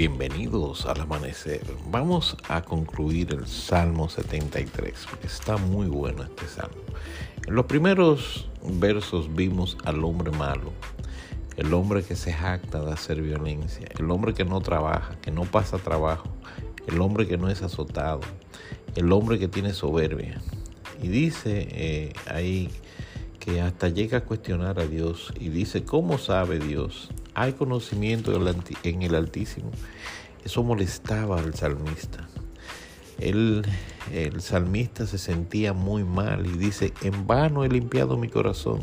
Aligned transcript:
Bienvenidos 0.00 0.86
al 0.86 0.98
amanecer. 1.02 1.60
Vamos 1.90 2.34
a 2.48 2.62
concluir 2.62 3.34
el 3.34 3.46
Salmo 3.46 4.08
73, 4.08 4.94
porque 5.10 5.26
está 5.26 5.58
muy 5.58 5.88
bueno 5.88 6.22
este 6.22 6.46
salmo. 6.46 6.80
En 7.46 7.54
los 7.54 7.66
primeros 7.66 8.48
versos 8.62 9.34
vimos 9.34 9.76
al 9.84 10.02
hombre 10.02 10.30
malo, 10.30 10.72
el 11.58 11.74
hombre 11.74 12.02
que 12.02 12.16
se 12.16 12.32
jacta 12.32 12.80
de 12.80 12.92
hacer 12.92 13.20
violencia, 13.20 13.88
el 13.98 14.10
hombre 14.10 14.32
que 14.32 14.46
no 14.46 14.62
trabaja, 14.62 15.16
que 15.20 15.32
no 15.32 15.42
pasa 15.42 15.76
trabajo, 15.76 16.30
el 16.86 16.98
hombre 17.02 17.28
que 17.28 17.36
no 17.36 17.50
es 17.50 17.60
azotado, 17.60 18.22
el 18.96 19.12
hombre 19.12 19.38
que 19.38 19.48
tiene 19.48 19.74
soberbia. 19.74 20.40
Y 21.02 21.08
dice 21.08 21.68
eh, 21.72 22.14
ahí 22.26 22.70
que 23.38 23.60
hasta 23.60 23.90
llega 23.90 24.16
a 24.16 24.24
cuestionar 24.24 24.80
a 24.80 24.86
Dios 24.86 25.30
y 25.38 25.50
dice, 25.50 25.84
¿cómo 25.84 26.16
sabe 26.16 26.58
Dios? 26.58 27.10
¿Hay 27.34 27.52
conocimiento 27.52 28.32
en 28.82 29.02
el 29.02 29.14
Altísimo? 29.14 29.70
Eso 30.44 30.62
molestaba 30.62 31.38
al 31.38 31.54
salmista. 31.54 32.28
el 33.18 33.64
salmista 34.38 35.06
se 35.06 35.18
sentía 35.18 35.72
muy 35.72 36.04
mal 36.04 36.46
y 36.46 36.56
dice, 36.56 36.92
en 37.02 37.26
vano 37.26 37.64
he 37.64 37.68
limpiado 37.68 38.16
mi 38.16 38.28
corazón 38.28 38.80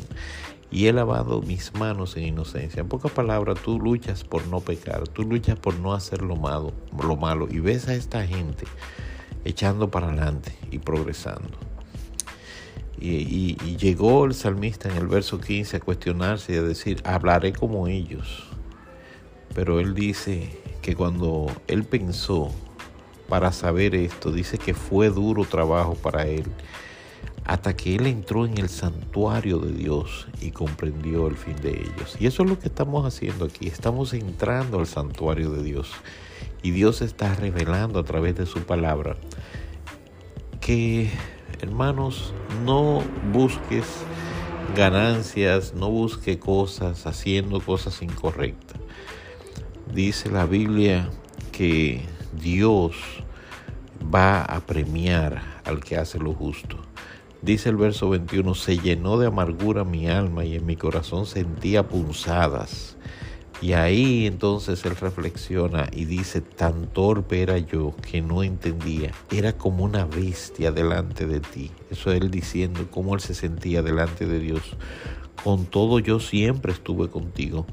y 0.70 0.88
he 0.88 0.94
lavado 0.94 1.42
mis 1.42 1.74
manos 1.76 2.18
en 2.18 2.24
inocencia. 2.26 2.82
En 2.82 2.88
pocas 2.88 3.12
palabras, 3.12 3.60
tú 3.64 3.80
luchas 3.80 4.24
por 4.24 4.46
no 4.48 4.60
pecar, 4.60 5.08
tú 5.08 5.24
luchas 5.24 5.58
por 5.58 5.80
no 5.80 5.94
hacer 5.94 6.22
lo 6.22 6.36
malo, 6.36 6.74
lo 7.02 7.16
malo 7.16 7.48
y 7.50 7.60
ves 7.60 7.88
a 7.88 7.96
esta 7.96 8.26
gente 8.26 8.66
echando 9.46 9.90
para 9.90 10.08
adelante 10.08 10.56
y 10.72 10.80
progresando. 10.80 11.67
Y, 13.00 13.56
llegó 13.78 14.26
el 14.26 14.34
salmista 14.34 14.90
en 14.90 14.98
el 14.98 15.08
verso 15.08 15.40
15 15.40 15.78
a 15.78 15.80
cuestionarse 15.80 16.54
y 16.54 16.58
a 16.58 16.64
decir, 16.64 17.02
hablaré 17.06 17.54
como 17.54 17.88
ellos. 17.88 18.48
Pero 19.54 19.80
él 19.80 19.94
dice 19.94 20.50
que 20.82 20.96
cuando 20.96 21.48
él 21.68 21.84
pensó 21.84 22.52
para 23.30 23.52
saber 23.52 23.94
esto, 23.94 24.32
dice 24.32 24.58
que 24.58 24.74
fue 24.74 25.10
duro 25.10 25.46
trabajo 25.46 25.96
para 25.96 26.26
él, 26.26 26.46
hasta 27.46 27.76
que 27.76 27.96
él 27.96 28.08
entró 28.08 28.46
en 28.46 28.58
el 28.58 28.70
santuario 28.70 29.60
de 29.60 29.72
Dios 29.72 30.28
y 30.42 30.52
comprendió 30.52 31.28
el 31.28 31.36
fin 31.36 31.56
de 31.62 31.72
ellos. 31.72 32.18
Y 32.20 32.28
eso 32.28 32.44
es 32.44 32.50
lo 32.50 32.60
que 32.60 32.68
estamos 32.68 33.06
haciendo 33.06 33.46
aquí, 33.46 33.68
estamos 33.68 34.14
entrando 34.14 34.80
al 34.80 34.88
santuario 34.88 35.52
de 35.52 35.64
Dios. 35.64 35.92
Y 36.64 36.72
Dios 36.72 37.02
está 37.02 37.34
revelando 37.36 38.00
a 38.00 38.04
través 38.04 38.36
de 38.36 38.46
su 38.46 38.62
palabra 38.62 39.16
que 40.60 41.10
Hermanos, 41.60 42.34
no 42.66 43.02
busques 43.34 43.86
ganancias, 44.76 45.74
no 45.74 45.90
busques 45.90 46.38
cosas 46.38 47.08
haciendo 47.08 47.62
cosas 47.62 48.04
incorrectas. 48.04 48.80
Dice 49.92 50.30
la 50.30 50.46
Biblia 50.46 51.10
que 51.52 52.06
Dios 52.40 52.96
va 54.14 54.44
a 54.44 54.60
premiar 54.60 55.42
al 55.66 55.80
que 55.80 55.98
hace 55.98 56.20
lo 56.20 56.34
justo. 56.34 56.78
Dice 57.42 57.70
el 57.70 57.78
verso 57.78 58.10
21, 58.10 58.54
se 58.54 58.78
llenó 58.78 59.18
de 59.18 59.26
amargura 59.26 59.84
mi 59.84 60.08
alma 60.08 60.46
y 60.46 60.56
en 60.56 60.66
mi 60.66 60.76
corazón 60.76 61.26
sentía 61.26 61.88
punzadas. 61.88 62.98
Y 63.60 63.74
ahí 63.74 64.28
entonces 64.28 64.86
él 64.86 64.96
reflexiona 64.96 65.90
y 65.92 66.06
dice, 66.06 66.42
tan 66.42 66.88
torpe 66.88 67.42
era 67.42 67.58
yo 67.58 67.96
que 68.08 68.22
no 68.22 68.44
entendía, 68.44 69.12
era 69.32 69.54
como 69.54 69.84
una 69.84 70.06
bestia 70.06 70.72
delante 70.72 71.26
de 71.26 71.40
ti. 71.40 71.72
Eso 71.90 72.12
él 72.12 72.30
diciendo 72.30 72.88
cómo 72.92 73.16
él 73.16 73.20
se 73.20 73.34
sentía 73.34 73.82
delante 73.82 74.28
de 74.28 74.40
Dios. 74.40 74.62
Con 75.44 75.66
todo 75.66 75.98
yo 75.98 76.20
siempre 76.20 76.72
estuve 76.72 77.10
contigo. 77.10 77.66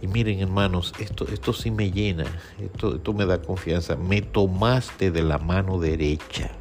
Y 0.00 0.06
miren 0.06 0.38
hermanos, 0.38 0.92
esto, 1.00 1.26
esto 1.26 1.52
sí 1.52 1.72
me 1.72 1.90
llena, 1.90 2.26
esto, 2.60 2.94
esto 2.94 3.12
me 3.12 3.26
da 3.26 3.42
confianza. 3.42 3.96
Me 3.96 4.22
tomaste 4.22 5.10
de 5.10 5.22
la 5.22 5.38
mano 5.38 5.80
derecha, 5.80 6.52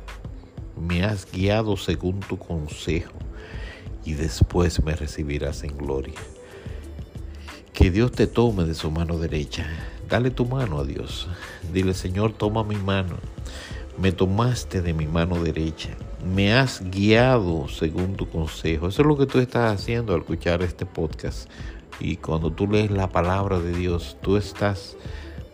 me 0.75 1.03
has 1.03 1.31
guiado 1.31 1.77
según 1.77 2.21
tu 2.21 2.39
consejo 2.39 3.13
y 4.03 4.13
después 4.13 4.83
me 4.83 4.95
recibirás 4.95 5.63
en 5.63 5.77
gloria. 5.77 6.15
Que 7.77 7.91
Dios 7.91 8.11
te 8.11 8.25
tome 8.25 8.63
de 8.63 8.73
su 8.73 8.89
mano 8.89 9.19
derecha. 9.19 9.67
Dale 10.09 10.31
tu 10.31 10.47
mano 10.47 10.79
a 10.79 10.83
Dios. 10.83 11.27
Dile, 11.71 11.93
Señor, 11.93 12.33
toma 12.33 12.63
mi 12.63 12.75
mano. 12.75 13.17
Me 14.01 14.11
tomaste 14.11 14.81
de 14.81 14.95
mi 14.95 15.05
mano 15.05 15.43
derecha. 15.43 15.91
Me 16.25 16.55
has 16.55 16.81
guiado 16.89 17.67
según 17.67 18.15
tu 18.15 18.27
consejo. 18.27 18.87
Eso 18.87 19.03
es 19.03 19.07
lo 19.07 19.15
que 19.15 19.27
tú 19.27 19.37
estás 19.37 19.71
haciendo 19.71 20.15
al 20.15 20.21
escuchar 20.21 20.63
este 20.63 20.87
podcast. 20.87 21.51
Y 21.99 22.15
cuando 22.15 22.51
tú 22.51 22.65
lees 22.65 22.89
la 22.89 23.11
palabra 23.11 23.59
de 23.59 23.73
Dios, 23.73 24.17
tú 24.23 24.37
estás 24.37 24.97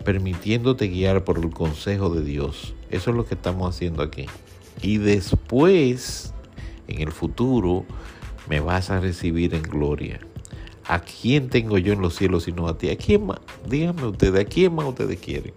permitiéndote 0.05 0.87
guiar 0.87 1.25
por 1.25 1.39
el 1.39 1.49
consejo 1.49 2.09
de 2.09 2.23
Dios. 2.23 2.73
Eso 2.89 3.09
es 3.09 3.17
lo 3.17 3.25
que 3.25 3.35
estamos 3.35 3.75
haciendo 3.75 4.01
aquí. 4.01 4.27
Y 4.81 4.97
después, 4.97 6.33
en 6.87 7.01
el 7.01 7.11
futuro, 7.11 7.83
me 8.47 8.61
vas 8.61 8.91
a 8.91 9.01
recibir 9.01 9.53
en 9.53 9.63
gloria. 9.63 10.21
¿A 10.85 10.99
quién 10.99 11.49
tengo 11.49 11.77
yo 11.77 11.93
en 11.93 12.01
los 12.01 12.15
cielos 12.15 12.43
sino 12.43 12.67
a 12.67 12.77
ti? 12.77 12.89
¿A 12.89 12.97
quién 12.97 13.25
más? 13.25 13.39
Díganme 13.67 14.05
ustedes, 14.05 14.45
¿a 14.45 14.47
quién 14.47 14.75
más 14.75 14.85
ustedes 14.85 15.19
quieren? 15.19 15.53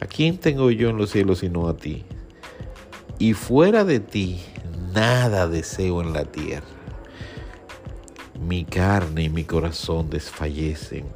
¿A 0.00 0.06
quién 0.06 0.38
tengo 0.38 0.70
yo 0.70 0.90
en 0.90 0.98
los 0.98 1.10
cielos 1.10 1.38
sino 1.38 1.68
a 1.68 1.76
ti? 1.76 2.04
Y 3.18 3.34
fuera 3.34 3.84
de 3.84 4.00
ti, 4.00 4.40
nada 4.92 5.48
deseo 5.48 6.02
en 6.02 6.12
la 6.12 6.24
tierra. 6.24 6.66
Mi 8.40 8.64
carne 8.64 9.24
y 9.24 9.28
mi 9.30 9.44
corazón 9.44 10.10
desfallecen, 10.10 11.06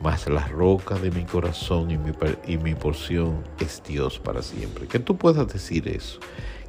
mas 0.00 0.28
la 0.28 0.46
roca 0.48 0.96
de 0.96 1.10
mi 1.10 1.24
corazón 1.24 1.90
y 1.90 1.96
mi, 1.96 2.12
y 2.46 2.74
porción 2.74 3.44
es 3.60 3.82
Dios 3.86 4.18
para 4.18 4.42
siempre. 4.42 4.88
Que 4.88 4.98
tú 4.98 5.16
puedas 5.16 5.46
decir 5.52 5.88
eso 5.88 6.18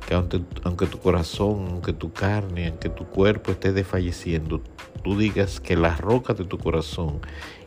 que 0.07 0.13
aunque, 0.13 0.85
tu 0.85 0.99
corazón, 0.99 1.67
aunque 1.69 1.93
tu 1.93 2.11
carne, 2.11 2.67
aunque 2.67 2.89
tu 2.89 3.05
cuerpo 3.05 3.51
esté 3.51 3.71
desfalleciendo, 3.71 4.61
tú 5.03 5.17
digas 5.17 5.59
que 5.59 5.75
la 5.75 5.95
roca 5.95 6.33
de 6.33 6.45
tu 6.45 6.57
corazón 6.57 7.19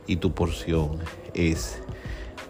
y 0.07 0.17
tu 0.17 0.33
porción 0.33 0.99
es 1.35 1.83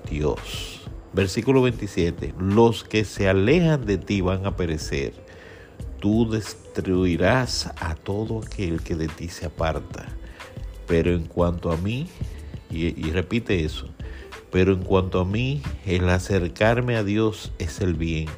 Dios. 0.08 0.88
Versículo 1.12 1.62
27. 1.62 2.34
Los 2.38 2.84
que 2.84 3.04
se 3.04 3.28
alejan 3.28 3.86
de 3.86 3.98
ti 3.98 4.20
van 4.20 4.46
a 4.46 4.56
perecer. 4.56 5.14
Tú 6.00 6.28
destruirás 6.30 7.72
a 7.80 7.94
todo 7.94 8.40
aquel 8.44 8.82
que 8.82 8.94
de 8.94 9.08
ti 9.08 9.28
se 9.28 9.46
aparta. 9.46 10.06
Pero 10.86 11.12
en 11.12 11.24
cuanto 11.24 11.72
a 11.72 11.76
mí, 11.76 12.06
y, 12.70 12.86
y 12.86 13.10
repite 13.10 13.64
eso, 13.64 13.88
pero 14.52 14.72
en 14.72 14.82
cuanto 14.82 15.20
a 15.20 15.24
mí, 15.24 15.62
el 15.84 16.08
acercarme 16.08 16.96
a 16.96 17.02
Dios 17.02 17.52
es 17.58 17.80
el 17.80 17.94
bien 17.94 18.28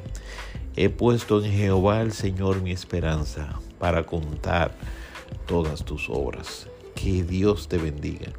He 0.80 0.90
puesto 0.90 1.44
en 1.44 1.50
Jehová 1.50 2.02
el 2.02 2.12
Señor 2.12 2.62
mi 2.62 2.70
esperanza 2.70 3.58
para 3.80 4.06
contar 4.06 4.70
todas 5.48 5.84
tus 5.84 6.08
obras. 6.08 6.68
Que 6.94 7.24
Dios 7.24 7.66
te 7.66 7.78
bendiga. 7.78 8.32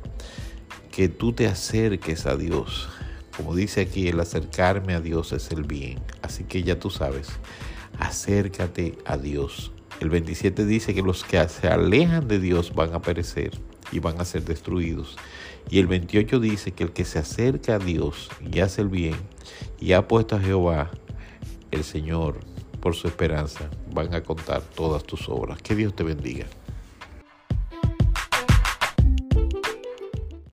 Que 0.92 1.10
tú 1.10 1.34
te 1.34 1.48
acerques 1.48 2.26
a 2.26 2.38
Dios. 2.38 2.88
Como 3.36 3.56
dice 3.56 3.82
aquí, 3.82 4.08
el 4.08 4.20
acercarme 4.20 4.94
a 4.94 5.02
Dios 5.02 5.34
es 5.34 5.52
el 5.52 5.64
bien. 5.64 6.00
Así 6.22 6.46
que 6.46 6.64
ya 6.64 6.80
tú 6.80 6.90
sabes, 6.90 7.30
acércate 8.00 8.98
a 9.06 9.18
Dios. 9.18 9.72
El 10.00 10.10
27 10.10 10.66
dice 10.66 10.94
que 10.94 11.02
los 11.02 11.26
que 11.26 11.46
se 11.50 11.68
alejan 11.68 12.28
de 12.28 12.40
Dios 12.40 12.74
van 12.74 12.94
a 12.94 13.02
perecer 13.02 13.52
y 13.92 14.00
van 14.00 14.22
a 14.22 14.26
ser 14.26 14.46
destruidos. 14.46 15.18
Y 15.70 15.80
el 15.80 15.88
28 15.88 16.40
dice 16.40 16.72
que 16.72 16.84
el 16.84 16.92
que 16.92 17.06
se 17.06 17.20
acerca 17.20 17.76
a 17.76 17.80
Dios 17.80 18.30
y 18.52 18.60
hace 18.60 18.82
el 18.82 18.90
bien 18.90 19.16
y 19.80 19.94
ha 19.94 20.08
puesto 20.08 20.36
a 20.36 20.40
Jehová 20.40 20.92
el 21.72 21.84
Señor, 21.84 22.40
por 22.80 22.96
su 22.96 23.08
esperanza, 23.08 23.70
van 23.94 24.14
a 24.14 24.24
contar 24.24 24.62
todas 24.62 25.04
tus 25.04 25.28
obras. 25.28 25.62
Que 25.62 25.76
Dios 25.76 25.96
te 25.96 26.04
bendiga. 26.04 26.46